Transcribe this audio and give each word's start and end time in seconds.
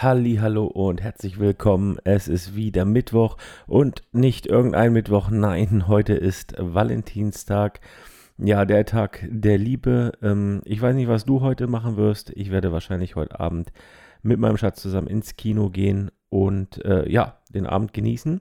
Hallo 0.00 0.66
und 0.66 1.02
herzlich 1.02 1.40
willkommen. 1.40 1.98
Es 2.04 2.28
ist 2.28 2.54
wieder 2.54 2.84
Mittwoch 2.84 3.36
und 3.66 4.04
nicht 4.12 4.46
irgendein 4.46 4.92
Mittwoch, 4.92 5.28
nein, 5.28 5.88
heute 5.88 6.12
ist 6.14 6.54
Valentinstag. 6.56 7.80
Ja, 8.36 8.64
der 8.64 8.84
Tag 8.84 9.26
der 9.28 9.58
Liebe. 9.58 10.12
Ähm, 10.22 10.62
ich 10.64 10.80
weiß 10.80 10.94
nicht, 10.94 11.08
was 11.08 11.24
du 11.24 11.40
heute 11.40 11.66
machen 11.66 11.96
wirst. 11.96 12.30
Ich 12.36 12.52
werde 12.52 12.70
wahrscheinlich 12.70 13.16
heute 13.16 13.40
Abend 13.40 13.72
mit 14.22 14.38
meinem 14.38 14.56
Schatz 14.56 14.80
zusammen 14.80 15.08
ins 15.08 15.34
Kino 15.34 15.68
gehen 15.68 16.12
und 16.28 16.84
äh, 16.84 17.10
ja, 17.10 17.38
den 17.52 17.66
Abend 17.66 17.92
genießen. 17.92 18.40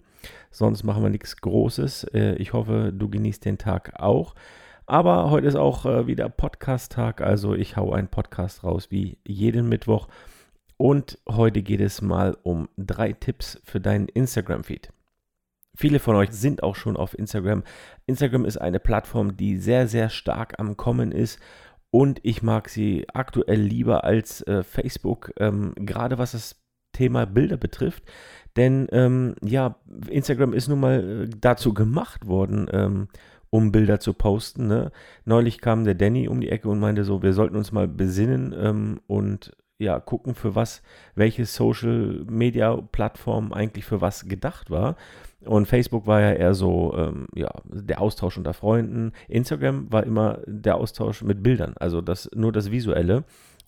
Sonst 0.52 0.84
machen 0.84 1.02
wir 1.02 1.10
nichts 1.10 1.38
Großes. 1.38 2.04
Äh, 2.14 2.36
ich 2.36 2.54
hoffe, 2.54 2.94
du 2.96 3.10
genießt 3.10 3.44
den 3.44 3.58
Tag 3.58 3.94
auch. 4.00 4.36
Aber 4.86 5.32
heute 5.32 5.48
ist 5.48 5.56
auch 5.56 5.88
äh, 5.88 6.06
wieder 6.06 6.30
Podcast-Tag, 6.30 7.22
also 7.22 7.56
ich 7.56 7.78
hau 7.78 7.94
einen 7.94 8.10
Podcast 8.10 8.64
raus 8.64 8.92
wie 8.92 9.18
jeden 9.26 9.68
Mittwoch. 9.68 10.08
Und 10.78 11.20
heute 11.28 11.64
geht 11.64 11.82
es 11.82 12.02
mal 12.02 12.38
um 12.44 12.70
drei 12.78 13.14
Tipps 13.14 13.60
für 13.64 13.82
deinen 13.82 14.08
Instagram-Feed. 14.08 14.94
Viele 15.76 16.00
von 16.00 16.16
euch 16.16 16.32
sind 16.32 16.64
auch 16.64 16.76
schon 16.76 16.98
auf 16.98 17.18
Instagram. 17.18 17.64
Instagram 18.06 18.46
ist 18.46 18.58
eine 18.58 18.80
Plattform, 18.80 19.38
die 19.38 19.58
sehr, 19.58 19.88
sehr 19.88 20.10
stark 20.10 20.60
am 20.60 20.78
Kommen 20.78 21.12
ist 21.12 21.40
und 21.92 22.20
ich 22.24 22.44
mag 22.44 22.70
sie 22.70 23.06
aktuell 23.14 23.62
lieber 23.62 24.04
als 24.04 24.42
äh, 24.42 24.64
Facebook, 24.64 25.32
ähm, 25.38 25.74
gerade 25.76 26.18
was 26.18 26.34
das 26.34 26.62
Thema 26.94 27.26
Bilder 27.26 27.58
betrifft. 27.58 28.04
Denn 28.56 28.88
ähm, 28.92 29.36
ja, 29.44 29.76
Instagram 30.10 30.54
ist 30.54 30.68
nun 30.68 30.80
mal 30.80 31.26
äh, 31.26 31.30
dazu 31.40 31.74
gemacht 31.74 32.28
worden, 32.28 32.68
ähm, 32.72 33.08
um 33.50 33.72
Bilder 33.72 34.00
zu 34.00 34.14
posten. 34.14 34.68
Ne? 34.68 34.92
Neulich 35.26 35.62
kam 35.62 35.86
der 35.86 35.96
Danny 35.96 36.28
um 36.28 36.42
die 36.42 36.50
Ecke 36.50 36.70
und 36.70 36.80
meinte 36.80 37.04
so, 37.04 37.22
wir 37.22 37.34
sollten 37.34 37.56
uns 37.56 37.72
mal 37.72 37.88
besinnen 37.88 38.54
ähm, 38.58 39.00
und 39.08 39.56
ja, 39.80 40.00
gucken, 40.00 40.36
für 40.36 40.56
was, 40.56 40.82
welche 41.16 41.46
Social 41.46 42.26
Media 42.28 42.76
Plattform 42.76 43.54
eigentlich 43.54 43.86
für 43.86 44.02
was 44.02 44.28
gedacht 44.28 44.72
war. 44.72 44.96
Und 45.46 45.68
Facebook 45.68 46.08
war 46.08 46.20
ja 46.20 46.32
eher 46.34 46.54
so, 46.56 46.96
ähm, 46.98 47.28
ja, 47.36 47.52
der 47.66 48.02
Austausch 48.02 48.38
unter 48.38 48.54
Freunden. 48.54 49.14
Instagram 49.28 49.92
war 49.92 50.04
immer 50.04 50.40
der 50.46 50.78
Austausch 50.78 51.22
mit 51.22 51.44
Bildern, 51.44 51.76
also 51.80 52.02
das, 52.02 52.30
nur 52.34 52.52
das 52.52 52.72
Visuelle. 52.72 53.24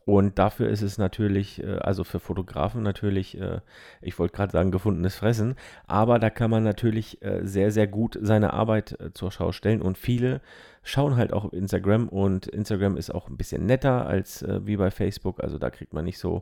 Und 0.10 0.40
dafür 0.40 0.70
ist 0.70 0.82
es 0.82 0.98
natürlich, 0.98 1.62
äh, 1.62 1.76
also 1.82 2.04
für 2.04 2.20
Fotografen 2.20 2.82
natürlich, 2.82 3.40
äh, 3.40 3.60
ich 4.02 4.18
wollte 4.18 4.36
gerade 4.36 4.52
sagen, 4.52 4.72
gefundenes 4.72 5.14
Fressen, 5.16 5.54
aber 5.86 6.18
da 6.18 6.32
kann 6.32 6.50
man 6.50 6.64
natürlich 6.64 7.22
äh, 7.22 7.42
sehr, 7.44 7.72
sehr 7.72 7.86
gut 7.86 8.18
seine 8.20 8.54
Arbeit 8.54 8.98
zur 9.14 9.32
Schau 9.32 9.52
stellen. 9.52 9.84
Und 9.84 10.00
viele 10.00 10.42
schauen 10.82 11.16
halt 11.16 11.32
auch 11.32 11.46
auf 11.46 11.54
Instagram. 11.54 12.10
Und 12.10 12.48
Instagram 12.48 12.98
ist 12.98 13.14
auch 13.14 13.30
ein 13.30 13.38
bisschen 13.38 13.68
netter 13.68 14.08
als 14.08 14.44
wie 14.48 14.78
bei 14.78 14.90
Facebook, 14.90 15.44
also 15.44 15.60
da 15.60 15.70
kriegt 15.70 15.94
man 15.94 16.06
nicht 16.06 16.18
so 16.18 16.42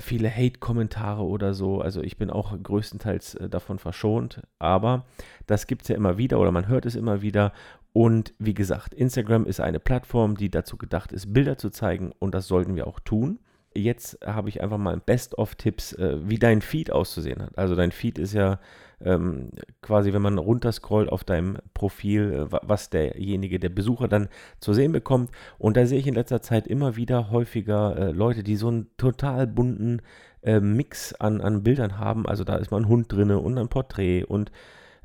viele 0.00 0.30
Hate-Kommentare 0.30 1.22
oder 1.22 1.54
so. 1.54 1.80
Also 1.80 2.02
ich 2.02 2.16
bin 2.16 2.30
auch 2.30 2.56
größtenteils 2.60 3.38
davon 3.50 3.78
verschont, 3.78 4.42
aber 4.58 5.04
das 5.46 5.66
gibt 5.66 5.82
es 5.82 5.88
ja 5.88 5.96
immer 5.96 6.16
wieder 6.16 6.38
oder 6.40 6.52
man 6.52 6.68
hört 6.68 6.86
es 6.86 6.94
immer 6.94 7.22
wieder 7.22 7.52
und 7.92 8.34
wie 8.38 8.54
gesagt, 8.54 8.92
Instagram 8.92 9.46
ist 9.46 9.60
eine 9.60 9.78
Plattform, 9.78 10.36
die 10.36 10.50
dazu 10.50 10.76
gedacht 10.76 11.12
ist, 11.12 11.32
Bilder 11.32 11.58
zu 11.58 11.70
zeigen 11.70 12.12
und 12.18 12.34
das 12.34 12.48
sollten 12.48 12.74
wir 12.74 12.88
auch 12.88 12.98
tun. 12.98 13.38
Jetzt 13.74 14.18
habe 14.24 14.48
ich 14.48 14.62
einfach 14.62 14.78
mal 14.78 14.98
Best-of-Tipps, 14.98 15.94
äh, 15.94 16.16
wie 16.22 16.38
dein 16.38 16.62
Feed 16.62 16.92
auszusehen 16.92 17.42
hat. 17.42 17.58
Also 17.58 17.74
dein 17.74 17.90
Feed 17.90 18.18
ist 18.18 18.32
ja 18.32 18.60
ähm, 19.00 19.50
quasi, 19.82 20.12
wenn 20.12 20.22
man 20.22 20.38
runterscrollt 20.38 21.10
auf 21.10 21.24
deinem 21.24 21.58
Profil, 21.74 22.46
äh, 22.50 22.58
was 22.62 22.90
derjenige, 22.90 23.58
der 23.58 23.68
Besucher 23.68 24.08
dann 24.08 24.28
zu 24.60 24.72
sehen 24.72 24.92
bekommt. 24.92 25.30
Und 25.58 25.76
da 25.76 25.86
sehe 25.86 25.98
ich 25.98 26.06
in 26.06 26.14
letzter 26.14 26.40
Zeit 26.40 26.66
immer 26.66 26.96
wieder 26.96 27.30
häufiger 27.30 27.96
äh, 27.96 28.10
Leute, 28.12 28.42
die 28.42 28.56
so 28.56 28.68
einen 28.68 28.90
total 28.96 29.46
bunten 29.46 30.02
äh, 30.42 30.60
Mix 30.60 31.12
an, 31.14 31.40
an 31.40 31.62
Bildern 31.62 31.98
haben. 31.98 32.26
Also 32.26 32.44
da 32.44 32.56
ist 32.56 32.70
mal 32.70 32.80
ein 32.80 32.88
Hund 32.88 33.12
drin 33.12 33.30
und 33.30 33.58
ein 33.58 33.68
Porträt 33.68 34.24
und 34.24 34.52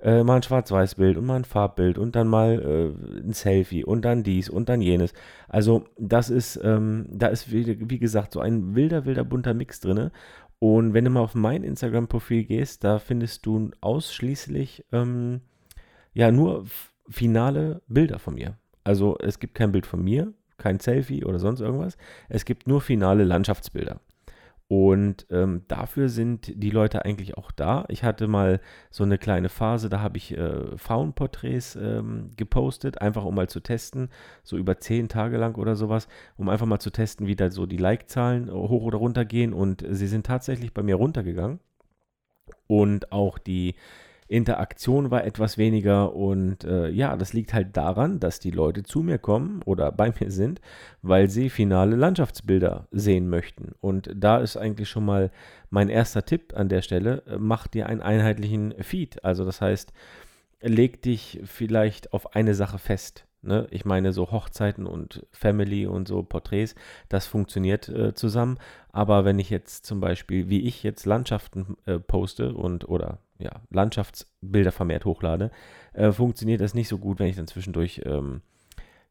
äh, 0.01 0.23
mal 0.23 0.37
ein 0.37 0.43
Schwarz-Weiß-Bild 0.43 1.17
und 1.17 1.25
mal 1.25 1.35
ein 1.35 1.45
Farbbild 1.45 1.97
und 1.97 2.15
dann 2.15 2.27
mal 2.27 2.59
äh, 2.59 3.19
ein 3.21 3.33
Selfie 3.33 3.83
und 3.83 4.03
dann 4.03 4.23
dies 4.23 4.49
und 4.49 4.69
dann 4.69 4.81
jenes. 4.81 5.13
Also 5.47 5.85
das 5.97 6.29
ist, 6.29 6.59
ähm, 6.63 7.07
da 7.09 7.27
ist 7.27 7.51
wie, 7.51 7.89
wie, 7.89 7.99
gesagt 7.99 8.33
so 8.33 8.39
ein 8.39 8.75
wilder, 8.75 9.05
wilder 9.05 9.23
bunter 9.23 9.53
Mix 9.53 9.79
drin. 9.79 10.11
Und 10.59 10.93
wenn 10.93 11.05
du 11.05 11.11
mal 11.11 11.21
auf 11.21 11.35
mein 11.35 11.63
Instagram-Profil 11.63 12.43
gehst, 12.43 12.83
da 12.83 12.99
findest 12.99 13.45
du 13.45 13.71
ausschließlich 13.81 14.85
ähm, 14.91 15.41
ja 16.13 16.31
nur 16.31 16.65
finale 17.09 17.81
Bilder 17.87 18.19
von 18.19 18.35
mir. 18.35 18.57
Also 18.83 19.17
es 19.19 19.39
gibt 19.39 19.55
kein 19.55 19.71
Bild 19.71 19.85
von 19.85 20.03
mir, 20.03 20.33
kein 20.57 20.79
Selfie 20.79 21.23
oder 21.23 21.39
sonst 21.39 21.61
irgendwas. 21.61 21.97
Es 22.27 22.45
gibt 22.45 22.67
nur 22.67 22.81
finale 22.81 23.23
Landschaftsbilder. 23.23 23.99
Und 24.69 25.25
ähm, 25.31 25.63
dafür 25.67 26.09
sind 26.09 26.53
die 26.55 26.69
Leute 26.69 27.03
eigentlich 27.03 27.35
auch 27.35 27.49
da. 27.49 27.85
Ich 27.87 28.03
hatte 28.03 28.27
mal 28.27 28.61
so 28.91 29.03
eine 29.03 29.17
kleine 29.17 29.49
Phase, 29.49 29.89
da 29.89 29.99
habe 29.99 30.17
ich 30.17 30.37
äh, 30.37 30.77
Faunporträts 30.77 31.75
ähm, 31.75 32.29
gepostet, 32.37 33.01
einfach 33.01 33.25
um 33.25 33.33
mal 33.33 33.49
zu 33.49 33.61
testen, 33.61 34.09
so 34.43 34.57
über 34.57 34.77
zehn 34.77 35.09
Tage 35.09 35.37
lang 35.37 35.55
oder 35.55 35.75
sowas, 35.75 36.07
um 36.37 36.49
einfach 36.49 36.67
mal 36.67 36.77
zu 36.77 36.91
testen, 36.91 37.25
wie 37.25 37.35
da 37.35 37.49
so 37.49 37.65
die 37.65 37.77
Like-Zahlen 37.77 38.51
hoch 38.51 38.83
oder 38.83 38.99
runter 38.99 39.25
gehen. 39.25 39.53
Und 39.53 39.83
sie 39.89 40.07
sind 40.07 40.27
tatsächlich 40.27 40.71
bei 40.71 40.83
mir 40.83 40.97
runtergegangen. 40.97 41.59
Und 42.67 43.11
auch 43.11 43.39
die 43.39 43.73
Interaktion 44.29 45.09
war 45.09 45.25
etwas 45.25 45.57
weniger 45.57 46.15
und 46.15 46.63
äh, 46.63 46.89
ja, 46.89 47.17
das 47.17 47.33
liegt 47.33 47.53
halt 47.53 47.75
daran, 47.75 48.19
dass 48.19 48.39
die 48.39 48.51
Leute 48.51 48.83
zu 48.83 49.01
mir 49.01 49.17
kommen 49.17 49.61
oder 49.65 49.91
bei 49.99 50.13
mir 50.19 50.29
sind, 50.29 50.61
weil 51.01 51.29
sie 51.29 51.49
finale 51.49 51.95
Landschaftsbilder 51.95 52.87
sehen 52.91 53.27
möchten. 53.27 53.73
Und 53.81 54.11
da 54.15 54.37
ist 54.37 54.55
eigentlich 54.55 54.87
schon 54.87 55.05
mal 55.05 55.31
mein 55.71 55.89
erster 55.89 56.25
Tipp 56.25 56.53
an 56.55 56.69
der 56.69 56.83
Stelle, 56.83 57.23
äh, 57.25 57.37
mach 57.39 57.67
dir 57.67 57.87
einen 57.87 58.01
einheitlichen 58.01 58.75
Feed. 58.79 59.23
Also 59.25 59.45
das 59.45 59.61
heißt, 59.61 59.93
leg 60.61 61.01
dich 61.01 61.41
vielleicht 61.45 62.13
auf 62.13 62.35
eine 62.35 62.53
Sache 62.53 62.77
fest. 62.77 63.25
Ne? 63.41 63.65
Ich 63.71 63.83
meine, 63.83 64.13
so 64.13 64.31
Hochzeiten 64.31 64.85
und 64.85 65.25
Family 65.31 65.87
und 65.87 66.07
so 66.07 66.21
Porträts, 66.21 66.75
das 67.07 67.25
funktioniert 67.25 67.89
äh, 67.89 68.13
zusammen. 68.13 68.59
Aber 68.91 69.25
wenn 69.25 69.39
ich 69.39 69.49
jetzt 69.49 69.87
zum 69.87 69.99
Beispiel, 69.99 70.49
wie 70.49 70.67
ich 70.67 70.83
jetzt 70.83 71.07
Landschaften 71.07 71.77
äh, 71.85 71.97
poste 71.97 72.53
und 72.53 72.87
oder 72.87 73.19
ja, 73.39 73.61
Landschaftsbilder 73.69 74.71
vermehrt 74.71 75.05
hochlade, 75.05 75.51
äh, 75.93 76.11
funktioniert 76.11 76.61
das 76.61 76.73
nicht 76.73 76.89
so 76.89 76.97
gut, 76.97 77.19
wenn 77.19 77.27
ich 77.27 77.37
dann 77.37 77.47
zwischendurch, 77.47 78.01
ähm, 78.05 78.41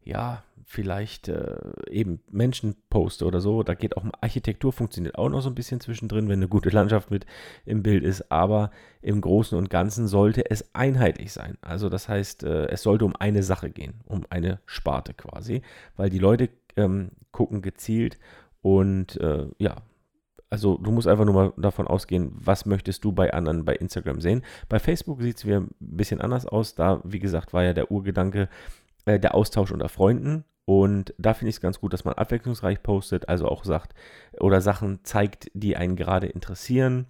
ja, 0.05 0.45
vielleicht 0.65 1.29
äh, 1.29 1.57
eben 1.91 2.21
Menschen 2.31 2.77
poste 2.91 3.25
oder 3.25 3.41
so. 3.41 3.63
Da 3.63 3.75
geht 3.75 3.97
auch 3.97 4.05
Architektur, 4.21 4.71
funktioniert 4.71 5.17
auch 5.17 5.31
noch 5.31 5.41
so 5.41 5.49
ein 5.49 5.55
bisschen 5.55 5.81
zwischendrin, 5.81 6.29
wenn 6.29 6.41
eine 6.41 6.49
gute 6.49 6.69
Landschaft 6.69 7.11
mit 7.11 7.25
im 7.65 7.83
Bild 7.83 8.05
ist. 8.05 8.31
Aber 8.31 8.71
im 9.01 9.23
Großen 9.23 9.57
und 9.57 9.71
Ganzen 9.71 10.07
sollte 10.09 10.51
es 10.51 10.75
einheitlich 10.75 11.33
sein. 11.33 11.57
Also 11.63 11.89
das 11.89 12.09
heißt, 12.09 12.45
äh, 12.45 12.67
es 12.67 12.83
sollte 12.83 13.07
um 13.07 13.17
eine 13.17 13.43
Sache 13.43 13.71
gehen, 13.71 13.95
um 14.05 14.27
eine 14.29 14.61
Sparte 14.67 15.15
quasi, 15.15 15.63
weil 15.97 16.11
die 16.11 16.19
Leute 16.19 16.51
ähm, 16.77 17.13
gucken 17.33 17.63
gezielt 17.63 18.19
und 18.61 19.19
äh, 19.21 19.47
ja, 19.59 19.77
also 20.51 20.79
du 20.79 20.91
musst 20.91 21.07
einfach 21.07 21.25
nur 21.25 21.35
mal 21.35 21.53
davon 21.57 21.87
ausgehen, 21.87 22.33
was 22.33 22.67
möchtest 22.67 23.05
du 23.05 23.13
bei 23.13 23.33
anderen 23.33 23.65
bei 23.65 23.75
Instagram 23.75 24.21
sehen. 24.21 24.43
Bei 24.69 24.79
Facebook 24.79 25.23
sieht 25.23 25.37
es 25.37 25.47
wieder 25.47 25.61
ein 25.61 25.75
bisschen 25.79 26.21
anders 26.21 26.47
aus. 26.47 26.75
Da, 26.75 27.01
wie 27.05 27.19
gesagt, 27.19 27.53
war 27.53 27.65
ja 27.65 27.75
der 27.75 27.91
Urgedanke 27.91 28.49
äh, 29.05 29.19
der 29.19 29.35
Austausch 29.35 29.73
unter 29.73 29.89
Freunden. 29.89 30.45
Und 30.65 31.15
da 31.19 31.35
finde 31.35 31.51
ich 31.51 31.57
es 31.57 31.61
ganz 31.61 31.81
gut, 31.81 31.93
dass 31.93 32.05
man 32.05 32.15
abwechslungsreich 32.15 32.83
postet, 32.83 33.29
also 33.29 33.49
auch 33.49 33.65
sagt 33.65 33.95
oder 34.39 34.61
Sachen 34.61 35.01
zeigt, 35.03 35.51
die 35.55 35.77
einen 35.77 35.97
gerade 35.97 36.27
interessieren 36.27 37.07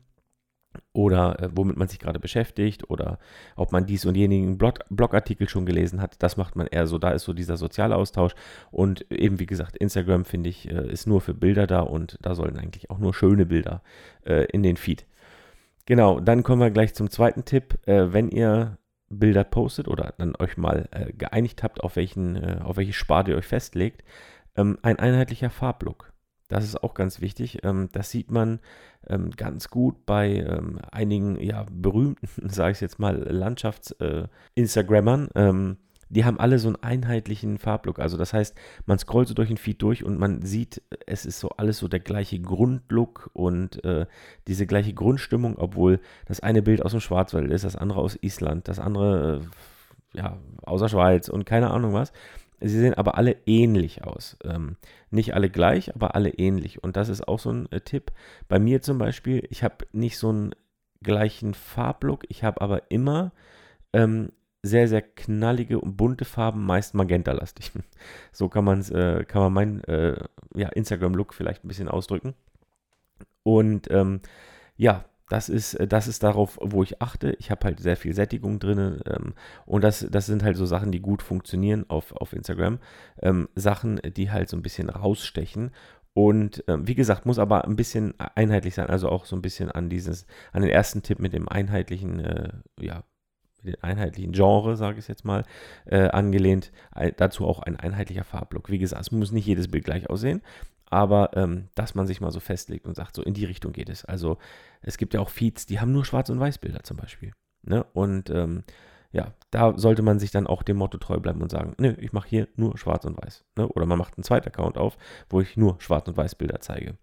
oder 0.93 1.41
äh, 1.41 1.49
womit 1.53 1.77
man 1.77 1.89
sich 1.89 1.99
gerade 1.99 2.21
beschäftigt 2.21 2.91
oder 2.91 3.19
ob 3.57 3.73
man 3.73 3.87
dies 3.87 4.05
und 4.05 4.17
jenigen 4.17 4.59
Blog 4.59 4.81
Blogartikel 4.91 5.49
schon 5.49 5.67
gelesen 5.67 6.01
hat. 6.01 6.23
Das 6.23 6.37
macht 6.37 6.57
man 6.57 6.67
eher 6.67 6.87
so, 6.87 6.99
da 6.99 7.11
ist 7.11 7.25
so 7.25 7.33
dieser 7.33 7.57
soziale 7.57 7.97
Austausch 7.97 8.35
und 8.71 9.11
eben 9.11 9.39
wie 9.39 9.47
gesagt, 9.47 9.77
Instagram 9.77 10.25
finde 10.25 10.51
ich 10.51 10.71
äh, 10.71 10.91
ist 10.91 11.07
nur 11.07 11.21
für 11.21 11.35
Bilder 11.35 11.67
da 11.67 11.81
und 11.81 12.19
da 12.23 12.35
sollen 12.35 12.59
eigentlich 12.59 12.91
auch 12.91 12.99
nur 12.99 13.15
schöne 13.15 13.47
Bilder 13.47 13.83
äh, 14.25 14.45
in 14.47 14.63
den 14.63 14.77
Feed. 14.77 15.07
Genau, 15.87 16.21
dann 16.21 16.43
kommen 16.43 16.61
wir 16.61 16.71
gleich 16.71 16.95
zum 16.95 17.11
zweiten 17.11 17.45
Tipp. 17.45 17.79
Äh, 17.87 18.13
wenn 18.13 18.29
ihr 18.29 18.77
Bilder 19.09 19.45
postet 19.45 19.89
oder 19.89 20.15
dann 20.19 20.35
euch 20.39 20.57
mal 20.57 20.89
äh, 20.91 21.13
geeinigt 21.13 21.63
habt, 21.63 21.83
auf, 21.83 21.97
welchen, 21.97 22.37
äh, 22.37 22.61
auf 22.63 22.77
welche 22.77 22.93
Sparte 22.93 23.31
ihr 23.31 23.39
euch 23.39 23.47
festlegt, 23.47 24.05
ähm, 24.57 24.79
ein 24.83 24.99
einheitlicher 24.99 25.49
Farblook. 25.49 26.13
Das 26.49 26.65
ist 26.65 26.83
auch 26.83 26.95
ganz 26.95 27.21
wichtig. 27.21 27.59
Ähm, 27.63 27.91
das 27.93 28.11
sieht 28.11 28.31
man 28.31 28.61
ähm, 29.07 29.31
ganz 29.31 29.69
gut 29.69 30.07
bei 30.07 30.37
ähm, 30.37 30.79
einigen 30.91 31.39
ja, 31.41 31.67
berühmten, 31.71 32.27
sage 32.49 32.73
ich 32.73 32.81
jetzt 32.81 32.99
mal, 32.99 33.17
Landschafts-Instagrammern. 33.17 35.29
Äh, 35.35 35.77
die 36.11 36.25
haben 36.25 36.41
alle 36.41 36.59
so 36.59 36.69
einen 36.69 36.83
einheitlichen 36.83 37.59
Farblook. 37.59 37.99
Also 37.99 38.17
das 38.17 38.33
heißt, 38.33 38.55
man 38.87 38.99
scrollt 38.99 39.29
so 39.29 39.35
durch 39.35 39.49
den 39.49 39.59
Feed 39.59 39.83
durch 39.83 40.05
und 40.05 40.19
man 40.19 40.43
sieht, 40.43 40.83
es 41.07 41.27
ist 41.27 41.39
so 41.39 41.51
alles 41.51 41.79
so 41.79 41.89
der 41.89 42.01
gleiche 42.01 42.41
Grundlook 42.41 43.31
und 43.35 43.85
äh, 43.85 44.07
diese 44.47 44.67
gleiche 44.67 44.95
Grundstimmung, 44.95 45.57
obwohl 45.59 46.01
das 46.27 46.41
eine 46.41 46.63
Bild 46.63 46.83
aus 46.83 46.93
dem 46.93 47.01
Schwarzwald 47.01 47.51
ist, 47.51 47.65
das 47.65 47.77
andere 47.77 48.01
aus 48.01 48.19
Island, 48.23 48.69
das 48.69 48.79
andere 48.79 49.43
äh, 50.15 50.19
ja, 50.19 50.39
außer 50.63 50.89
Schweiz 50.89 51.29
und 51.29 51.45
keine 51.45 51.71
Ahnung 51.71 51.93
was. 51.93 52.13
Sie 52.61 52.81
sehen 52.81 52.95
aber 52.95 53.17
alle 53.17 53.37
ähnlich 53.47 54.05
aus. 54.05 54.37
Ähm, 54.45 54.77
nicht 55.11 55.35
alle 55.35 55.51
gleich, 55.51 55.95
aber 55.95 56.15
alle 56.15 56.31
ähnlich. 56.31 56.83
Und 56.83 56.97
das 56.97 57.09
ist 57.09 57.27
auch 57.29 57.39
so 57.39 57.51
ein 57.51 57.71
äh, 57.71 57.81
Tipp. 57.81 58.13
Bei 58.49 58.59
mir 58.59 58.83
zum 58.83 58.99
Beispiel, 58.99 59.47
ich 59.51 59.63
habe 59.63 59.87
nicht 59.93 60.19
so 60.19 60.31
einen 60.31 60.55
gleichen 61.03 61.55
Farblook, 61.55 62.25
ich 62.29 62.43
habe 62.43 62.61
aber 62.61 62.91
immer 62.91 63.33
ähm, 63.93 64.33
sehr, 64.63 64.89
sehr 64.89 65.03
knallige 65.03 65.79
und 65.81 65.97
bunte 65.97 66.25
Farben, 66.25 66.65
meist 66.65 66.95
magentalastig. 66.95 67.73
So 68.33 68.49
kann, 68.49 68.65
man's, 68.65 68.91
äh, 68.91 69.25
kann 69.25 69.43
man 69.43 69.53
meinen 69.53 69.85
äh, 69.85 70.17
ja, 70.55 70.69
Instagram-Look 70.69 71.35
vielleicht 71.35 71.65
ein 71.65 71.69
bisschen 71.69 71.89
ausdrücken. 71.89 72.35
Und 73.43 73.91
ähm, 73.91 74.21
ja, 74.77 75.05
das 75.29 75.49
ist, 75.49 75.75
äh, 75.75 75.87
das 75.87 76.09
ist 76.09 76.23
darauf, 76.23 76.59
wo 76.61 76.83
ich 76.83 77.01
achte. 77.03 77.37
Ich 77.39 77.51
habe 77.51 77.65
halt 77.65 77.81
sehr 77.81 77.97
viel 77.97 78.15
Sättigung 78.15 78.59
drin 78.59 79.01
ähm, 79.07 79.35
und 79.67 79.85
das, 79.85 80.07
das 80.11 80.27
sind 80.27 80.43
halt 80.43 80.57
so 80.57 80.67
Sachen, 80.67 80.93
die 80.93 81.01
gut 81.01 81.23
funktionieren 81.23 81.85
auf, 81.89 82.13
auf 82.13 82.33
Instagram. 82.33 82.79
Ähm, 83.23 83.49
Sachen, 83.55 84.01
die 84.17 84.31
halt 84.31 84.49
so 84.49 84.57
ein 84.57 84.63
bisschen 84.63 84.91
rausstechen. 84.91 85.71
Und 86.15 86.67
äh, 86.69 86.79
wie 86.81 86.95
gesagt, 86.95 87.27
muss 87.27 87.39
aber 87.39 87.65
ein 87.65 87.77
bisschen 87.77 88.15
einheitlich 88.35 88.75
sein, 88.75 88.89
also 88.89 89.09
auch 89.09 89.25
so 89.25 89.37
ein 89.37 89.43
bisschen 89.43 89.71
an 89.71 89.89
dieses, 89.89 90.27
an 90.53 90.63
den 90.63 90.71
ersten 90.71 91.03
Tipp 91.03 91.21
mit 91.21 91.33
dem 91.33 91.49
einheitlichen, 91.49 92.21
äh, 92.21 92.49
ja, 92.81 93.05
mit 93.63 93.77
den 93.77 93.85
einheitlichen 93.85 94.33
Genre, 94.33 94.77
sage 94.77 94.99
ich 94.99 95.07
jetzt 95.07 95.25
mal, 95.25 95.45
äh, 95.87 96.09
angelehnt. 96.09 96.73
dazu 97.17 97.47
auch 97.47 97.61
ein 97.61 97.77
einheitlicher 97.77 98.25
Farblook. 98.25 98.71
Wie 98.71 98.79
gesagt, 98.79 99.03
es 99.03 99.13
muss 99.13 99.33
nicht 99.33 99.47
jedes 99.47 99.69
Bild 99.69 99.85
gleich 99.85 100.11
aussehen, 100.11 100.43
aber 100.91 101.37
ähm, 101.37 101.69
dass 101.75 101.95
man 101.95 102.07
sich 102.07 102.21
mal 102.21 102.31
so 102.31 102.41
festlegt 102.41 102.87
und 102.87 102.95
sagt, 102.95 103.17
so 103.17 103.23
in 103.23 103.35
die 103.35 103.45
Richtung 103.45 103.73
geht 103.73 103.89
es. 103.89 104.05
Also 104.05 104.39
es 104.81 104.97
gibt 104.99 105.15
ja 105.15 105.21
auch 105.21 105.31
Feeds, 105.31 105.67
die 105.67 105.81
haben 105.81 105.93
nur 105.93 106.05
Schwarz- 106.05 106.31
und 106.31 106.41
Weiß-Bilder 106.41 106.83
zum 106.83 106.97
Beispiel. 106.97 107.33
Ne? 107.63 107.85
Und 107.93 108.31
ähm, 108.31 108.65
ja, 109.11 109.33
da 109.51 109.77
sollte 109.79 110.03
man 110.03 110.19
sich 110.19 110.31
dann 110.31 110.47
auch 110.47 110.63
dem 110.63 110.77
Motto 110.77 110.99
treu 110.99 111.19
bleiben 111.19 111.43
und 111.43 111.51
sagen, 111.51 111.75
nö, 111.79 111.95
ich 111.99 112.13
mache 112.13 112.29
hier 112.29 112.49
nur 112.57 112.77
Schwarz 112.77 113.05
und 113.05 113.21
Weiß. 113.21 113.45
Ne? 113.57 113.67
Oder 113.69 113.87
man 113.87 113.99
macht 113.99 114.17
einen 114.17 114.25
zweiten 114.25 114.49
Account 114.49 114.77
auf, 114.77 114.99
wo 115.31 115.41
ich 115.41 115.57
nur 115.57 115.81
Schwarz- 115.81 116.09
und 116.09 116.17
Weiß-Bilder 116.17 116.61
zeige. 116.61 116.97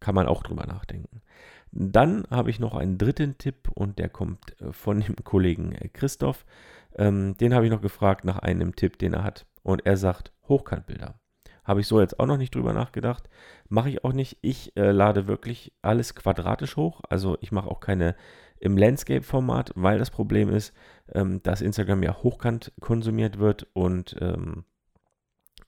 Kann 0.00 0.14
man 0.14 0.28
auch 0.28 0.42
drüber 0.42 0.66
nachdenken. 0.66 1.22
Dann 1.72 2.24
habe 2.30 2.50
ich 2.50 2.60
noch 2.60 2.74
einen 2.74 2.98
dritten 2.98 3.36
Tipp 3.38 3.68
und 3.74 3.98
der 3.98 4.08
kommt 4.08 4.60
äh, 4.60 4.72
von 4.72 5.00
dem 5.00 5.16
Kollegen 5.24 5.72
äh, 5.72 5.88
Christoph. 5.88 6.44
Ähm, 6.96 7.36
den 7.36 7.54
habe 7.54 7.64
ich 7.64 7.70
noch 7.70 7.82
gefragt 7.82 8.24
nach 8.24 8.38
einem 8.38 8.74
Tipp, 8.76 8.98
den 8.98 9.14
er 9.14 9.24
hat. 9.24 9.46
Und 9.62 9.84
er 9.86 9.96
sagt 9.96 10.32
Hochkantbilder. 10.48 11.18
Habe 11.68 11.80
ich 11.80 11.86
so 11.86 12.00
jetzt 12.00 12.18
auch 12.18 12.26
noch 12.26 12.38
nicht 12.38 12.54
drüber 12.54 12.72
nachgedacht. 12.72 13.28
Mache 13.68 13.90
ich 13.90 14.02
auch 14.04 14.12
nicht. 14.12 14.38
Ich 14.40 14.76
äh, 14.76 14.90
lade 14.90 15.28
wirklich 15.28 15.72
alles 15.82 16.14
quadratisch 16.14 16.76
hoch. 16.76 17.02
Also 17.08 17.38
ich 17.40 17.52
mache 17.52 17.70
auch 17.70 17.80
keine 17.80 18.16
im 18.58 18.76
Landscape-Format, 18.76 19.72
weil 19.76 19.98
das 19.98 20.10
Problem 20.10 20.48
ist, 20.48 20.74
ähm, 21.12 21.42
dass 21.42 21.60
Instagram 21.60 22.02
ja 22.02 22.16
hochkant 22.22 22.72
konsumiert 22.80 23.38
wird 23.38 23.68
und 23.72 24.16
ähm, 24.20 24.64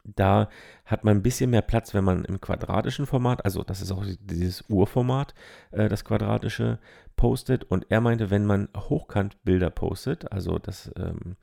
da 0.04 0.48
hat 0.86 1.04
man 1.04 1.18
ein 1.18 1.22
bisschen 1.22 1.50
mehr 1.50 1.62
Platz, 1.62 1.94
wenn 1.94 2.04
man 2.04 2.24
im 2.24 2.40
quadratischen 2.40 3.06
Format, 3.06 3.44
also 3.44 3.62
das 3.62 3.82
ist 3.82 3.92
auch 3.92 4.04
dieses 4.20 4.64
Urformat, 4.68 5.34
äh, 5.70 5.88
das 5.88 6.04
quadratische, 6.04 6.78
postet. 7.16 7.64
Und 7.64 7.86
er 7.90 8.00
meinte, 8.00 8.30
wenn 8.30 8.46
man 8.46 8.68
Hochkantbilder 8.74 9.70
postet, 9.70 10.32
also 10.32 10.58
das, 10.58 10.90
ähm, 10.96 11.36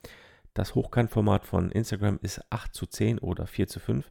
das 0.53 0.73
Hochkantformat 0.73 1.45
von 1.45 1.71
Instagram 1.71 2.19
ist 2.23 2.41
8 2.49 2.73
zu 2.73 2.87
10 2.87 3.19
oder 3.19 3.45
4 3.45 3.67
zu 3.67 3.79
5 3.79 4.09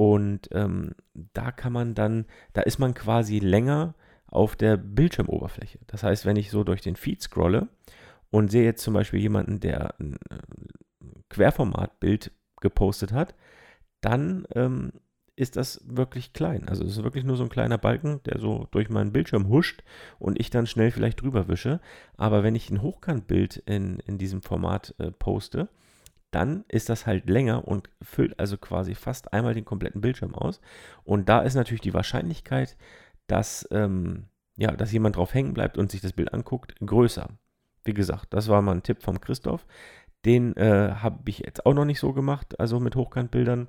und 0.00 0.48
ähm, 0.52 0.94
da 1.12 1.52
kann 1.52 1.74
man 1.74 1.94
dann, 1.94 2.24
da 2.54 2.62
ist 2.62 2.78
man 2.78 2.94
quasi 2.94 3.38
länger 3.38 3.94
auf 4.28 4.56
der 4.56 4.78
Bildschirmoberfläche. 4.78 5.78
Das 5.88 6.02
heißt, 6.02 6.24
wenn 6.24 6.36
ich 6.36 6.50
so 6.50 6.64
durch 6.64 6.80
den 6.80 6.96
Feed 6.96 7.20
scrolle 7.20 7.68
und 8.30 8.50
sehe 8.50 8.64
jetzt 8.64 8.82
zum 8.82 8.94
Beispiel 8.94 9.20
jemanden, 9.20 9.60
der 9.60 9.94
ein 10.00 10.14
äh, 10.30 10.38
Querformatbild 11.28 12.32
gepostet 12.62 13.12
hat, 13.12 13.34
dann 14.00 14.46
ähm, 14.54 14.92
ist 15.36 15.56
das 15.56 15.82
wirklich 15.84 16.32
klein. 16.32 16.66
Also 16.66 16.82
es 16.84 16.96
ist 16.96 17.04
wirklich 17.04 17.24
nur 17.24 17.36
so 17.36 17.42
ein 17.42 17.50
kleiner 17.50 17.76
Balken, 17.76 18.22
der 18.24 18.38
so 18.38 18.68
durch 18.70 18.88
meinen 18.88 19.12
Bildschirm 19.12 19.50
huscht 19.50 19.84
und 20.18 20.40
ich 20.40 20.48
dann 20.48 20.66
schnell 20.66 20.92
vielleicht 20.92 21.20
drüber 21.20 21.46
wische. 21.46 21.78
Aber 22.16 22.42
wenn 22.42 22.54
ich 22.54 22.70
ein 22.70 22.80
Hochkantbild 22.80 23.58
in, 23.66 23.98
in 24.06 24.16
diesem 24.16 24.40
Format 24.40 24.94
äh, 24.96 25.10
poste, 25.10 25.68
dann 26.30 26.64
ist 26.68 26.88
das 26.88 27.06
halt 27.06 27.28
länger 27.28 27.66
und 27.66 27.90
füllt 28.02 28.38
also 28.38 28.56
quasi 28.56 28.94
fast 28.94 29.32
einmal 29.32 29.54
den 29.54 29.64
kompletten 29.64 30.00
Bildschirm 30.00 30.34
aus. 30.34 30.60
Und 31.04 31.28
da 31.28 31.40
ist 31.40 31.54
natürlich 31.54 31.80
die 31.80 31.94
Wahrscheinlichkeit, 31.94 32.76
dass, 33.26 33.66
ähm, 33.70 34.28
ja, 34.56 34.72
dass 34.72 34.92
jemand 34.92 35.16
drauf 35.16 35.34
hängen 35.34 35.54
bleibt 35.54 35.78
und 35.78 35.90
sich 35.90 36.00
das 36.00 36.12
Bild 36.12 36.32
anguckt, 36.32 36.74
größer. 36.84 37.28
Wie 37.84 37.94
gesagt, 37.94 38.32
das 38.34 38.48
war 38.48 38.62
mal 38.62 38.76
ein 38.76 38.82
Tipp 38.82 39.02
vom 39.02 39.20
Christoph. 39.20 39.66
Den 40.24 40.54
äh, 40.56 40.94
habe 40.96 41.30
ich 41.30 41.38
jetzt 41.40 41.64
auch 41.64 41.74
noch 41.74 41.84
nicht 41.84 41.98
so 41.98 42.12
gemacht, 42.12 42.60
also 42.60 42.78
mit 42.78 42.94
Hochkantbildern. 42.94 43.68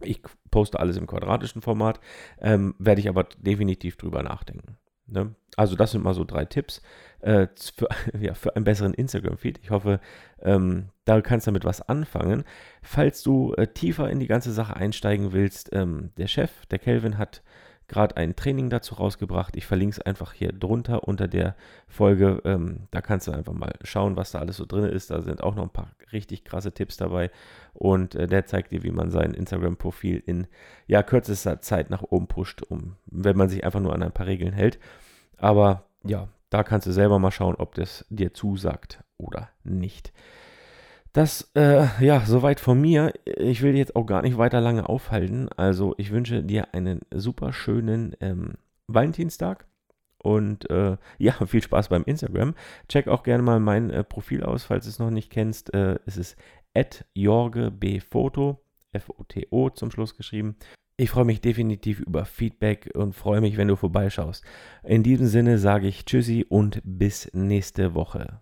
Ich 0.00 0.20
poste 0.50 0.80
alles 0.80 0.96
im 0.96 1.06
quadratischen 1.06 1.62
Format, 1.62 2.00
ähm, 2.40 2.74
werde 2.78 3.00
ich 3.00 3.08
aber 3.08 3.24
definitiv 3.38 3.96
drüber 3.96 4.22
nachdenken. 4.22 4.76
Ne? 5.06 5.34
Also 5.56 5.76
das 5.76 5.92
sind 5.92 6.02
mal 6.02 6.14
so 6.14 6.24
drei 6.24 6.44
Tipps 6.44 6.82
äh, 7.20 7.46
für, 7.54 7.88
ja, 8.18 8.34
für 8.34 8.56
einen 8.56 8.64
besseren 8.64 8.94
Instagram-Feed. 8.94 9.60
Ich 9.62 9.70
hoffe, 9.70 10.00
ähm, 10.40 10.88
da 11.04 11.20
kannst 11.20 11.46
du 11.46 11.50
damit 11.50 11.64
was 11.64 11.86
anfangen. 11.88 12.44
Falls 12.82 13.22
du 13.22 13.54
äh, 13.54 13.66
tiefer 13.66 14.10
in 14.10 14.20
die 14.20 14.26
ganze 14.26 14.52
Sache 14.52 14.76
einsteigen 14.76 15.32
willst, 15.32 15.70
ähm, 15.72 16.10
der 16.16 16.28
Chef, 16.28 16.66
der 16.66 16.78
Kelvin, 16.78 17.18
hat 17.18 17.42
gerade 17.88 18.16
ein 18.16 18.34
Training 18.36 18.70
dazu 18.70 18.94
rausgebracht. 18.94 19.56
Ich 19.56 19.66
verlinke 19.66 19.92
es 19.92 20.00
einfach 20.00 20.32
hier 20.32 20.52
drunter 20.52 21.06
unter 21.06 21.28
der 21.28 21.54
Folge. 21.88 22.40
Ähm, 22.44 22.88
da 22.90 23.00
kannst 23.00 23.26
du 23.26 23.32
einfach 23.32 23.52
mal 23.52 23.72
schauen, 23.82 24.16
was 24.16 24.32
da 24.32 24.38
alles 24.38 24.56
so 24.56 24.64
drin 24.64 24.84
ist. 24.84 25.10
Da 25.10 25.20
sind 25.20 25.42
auch 25.42 25.54
noch 25.54 25.64
ein 25.64 25.72
paar 25.72 25.90
richtig 26.12 26.44
krasse 26.44 26.72
Tipps 26.72 26.96
dabei. 26.96 27.30
Und 27.74 28.14
äh, 28.14 28.26
der 28.26 28.46
zeigt 28.46 28.72
dir, 28.72 28.82
wie 28.82 28.90
man 28.90 29.10
sein 29.10 29.34
Instagram-Profil 29.34 30.22
in 30.24 30.46
ja, 30.86 31.02
kürzester 31.02 31.60
Zeit 31.60 31.90
nach 31.90 32.02
oben 32.02 32.28
pusht, 32.28 32.62
um, 32.62 32.96
wenn 33.06 33.36
man 33.36 33.48
sich 33.48 33.64
einfach 33.64 33.80
nur 33.80 33.94
an 33.94 34.02
ein 34.02 34.12
paar 34.12 34.26
Regeln 34.26 34.54
hält. 34.54 34.78
Aber 35.36 35.84
ja, 36.04 36.28
da 36.50 36.62
kannst 36.62 36.86
du 36.86 36.92
selber 36.92 37.18
mal 37.18 37.30
schauen, 37.30 37.56
ob 37.56 37.74
das 37.74 38.06
dir 38.08 38.32
zusagt 38.32 39.04
oder 39.18 39.50
nicht. 39.64 40.12
Das, 41.12 41.50
äh, 41.54 41.86
ja, 42.04 42.20
soweit 42.24 42.58
von 42.58 42.80
mir. 42.80 43.12
Ich 43.24 43.60
will 43.60 43.76
jetzt 43.76 43.96
auch 43.96 44.06
gar 44.06 44.22
nicht 44.22 44.38
weiter 44.38 44.60
lange 44.60 44.88
aufhalten. 44.88 45.50
Also, 45.56 45.94
ich 45.98 46.10
wünsche 46.10 46.42
dir 46.42 46.72
einen 46.74 47.00
super 47.12 47.52
schönen 47.52 48.16
ähm, 48.20 48.54
Valentinstag. 48.86 49.66
Und 50.18 50.70
äh, 50.70 50.96
ja, 51.18 51.32
viel 51.46 51.62
Spaß 51.62 51.88
beim 51.88 52.04
Instagram. 52.04 52.54
Check 52.88 53.08
auch 53.08 53.24
gerne 53.24 53.42
mal 53.42 53.60
mein 53.60 53.90
äh, 53.90 54.04
Profil 54.04 54.42
aus, 54.42 54.64
falls 54.64 54.84
du 54.84 54.90
es 54.90 54.98
noch 54.98 55.10
nicht 55.10 55.30
kennst. 55.30 55.74
Äh, 55.74 55.98
es 56.06 56.16
ist 56.16 56.36
jorgebfoto, 57.12 58.64
F-O-T-O 58.92 59.68
zum 59.70 59.90
Schluss 59.90 60.16
geschrieben. 60.16 60.56
Ich 60.96 61.10
freue 61.10 61.24
mich 61.24 61.40
definitiv 61.40 62.00
über 62.00 62.24
Feedback 62.24 62.90
und 62.94 63.14
freue 63.14 63.40
mich, 63.40 63.58
wenn 63.58 63.68
du 63.68 63.76
vorbeischaust. 63.76 64.44
In 64.82 65.02
diesem 65.02 65.26
Sinne 65.26 65.58
sage 65.58 65.88
ich 65.88 66.06
Tschüssi 66.06 66.46
und 66.48 66.80
bis 66.84 67.28
nächste 67.34 67.94
Woche. 67.94 68.40